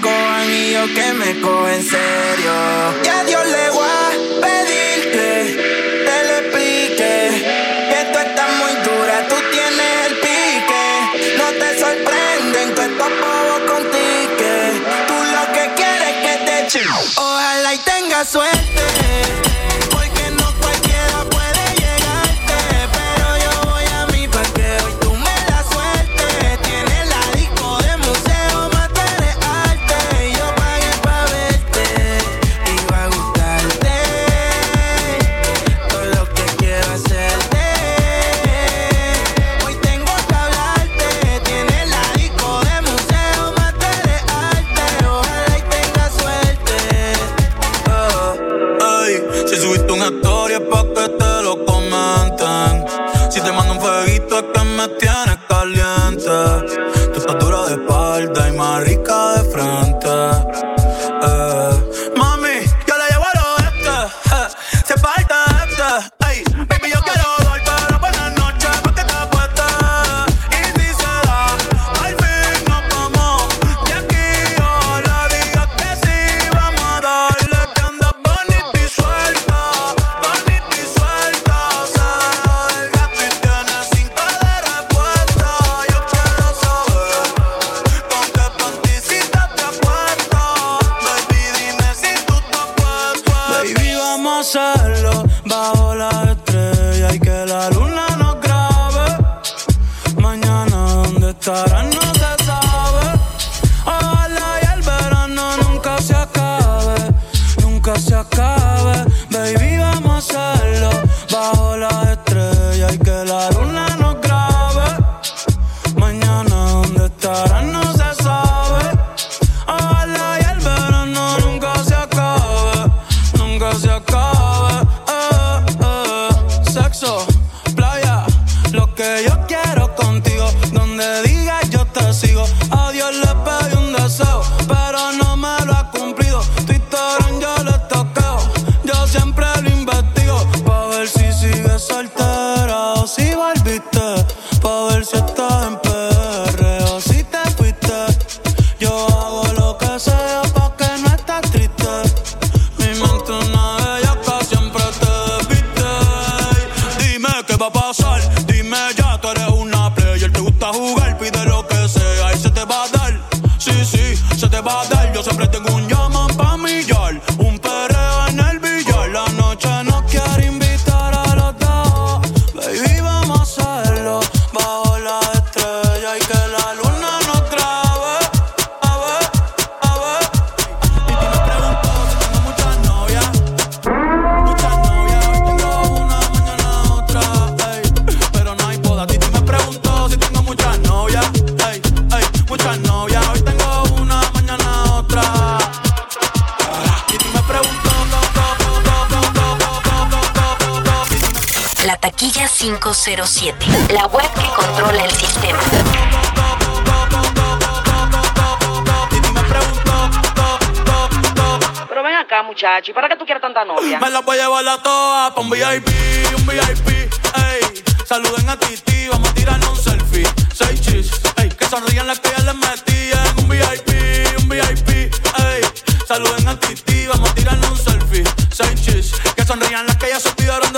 cojan 0.00 0.46
que 0.94 1.12
me 1.14 1.40
cojo 1.40 1.68
en 1.68 1.82
serio. 1.82 2.52
Y 3.02 3.26
Dios 3.26 3.46
le 3.46 3.70
voy 3.70 3.88
a 3.88 4.10
pedir 4.40 5.12
te 5.12 6.24
lo 6.26 6.34
explique. 6.38 7.12
Que 7.90 8.00
tú 8.12 8.18
estás 8.18 8.50
muy 8.60 8.72
dura, 8.86 9.26
tú 9.28 9.36
tienes 9.50 10.06
el 10.06 10.14
pique. 10.20 11.36
No 11.36 11.46
te 11.60 11.78
sorprenden 11.80 12.74
tú 12.74 12.82
estos 12.82 13.10
bobos 13.20 13.60
con 13.70 13.82
que 13.90 14.82
Tú 15.08 15.14
lo 15.14 15.52
que 15.52 15.74
quieres 15.74 16.08
es 16.08 16.16
que 16.24 16.34
te 16.46 16.66
chico. 16.68 16.98
Ojalá 17.16 17.74
y 17.74 17.78
tengas 17.78 18.28
suerte. 18.28 18.82
Porque 19.90 20.17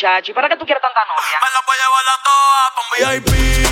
Muchacho. 0.00 0.32
¿Y 0.32 0.34
para 0.34 0.48
qué 0.48 0.56
tú 0.56 0.64
quieres 0.64 0.82
tanta 0.82 1.00
novia? 1.04 1.38
Me 1.44 1.50
la 1.52 1.60
voy 1.66 1.76
a 1.76 1.84
llevar 1.84 2.06
a 2.08 2.18
todas 2.24 2.68
pa' 2.74 2.82
un 2.82 2.88
VIP, 2.96 3.30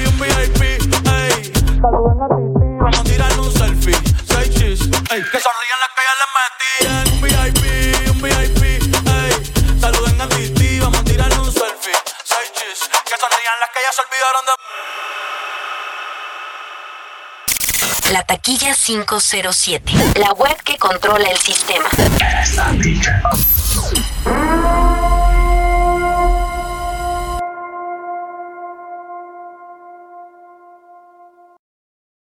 un 0.08 0.16
VIP, 0.20 0.62
ey. 1.08 1.32
Saluden 1.80 2.20
a 2.20 2.28
Titi, 2.28 2.68
vamos 2.78 2.98
a 2.98 3.04
tirar 3.04 3.32
un 3.38 3.50
selfie. 3.52 3.96
Seis 4.28 4.48
chis, 4.54 4.80
ey. 5.10 5.22
Que 5.32 5.40
sonrían 5.40 5.78
las 5.80 5.90
que 5.96 6.02
ya 6.08 6.14
les 6.20 6.30
metían. 6.38 7.04
Un 7.12 7.20
VIP, 7.22 7.62
un 8.12 8.18
VIP, 8.20 8.62
ey. 9.08 9.32
Saluden 9.80 10.20
a 10.20 10.28
Titi, 10.28 10.80
vamos 10.80 10.98
a 11.00 11.04
tirar 11.04 11.32
un 11.38 11.52
selfie. 11.52 11.96
Seis 12.24 12.52
chis, 12.52 12.78
que 12.88 13.16
sonrían 13.16 13.60
las 13.60 13.70
que 13.70 13.80
ya 13.80 13.92
se 13.92 14.02
olvidaron 14.02 14.44
de... 14.46 14.52
La 18.12 18.22
taquilla 18.24 18.74
507. 18.74 19.92
La 20.18 20.32
web 20.32 20.62
que 20.62 20.78
controla 20.78 21.28
el 21.30 21.38
sistema. 21.38 21.88